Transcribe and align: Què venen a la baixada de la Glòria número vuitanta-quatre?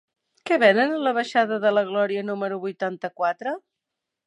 Què 0.49 0.55
venen 0.61 0.95
a 0.95 1.01
la 1.07 1.13
baixada 1.17 1.59
de 1.67 1.73
la 1.77 1.85
Glòria 1.91 2.25
número 2.31 2.59
vuitanta-quatre? 2.65 3.57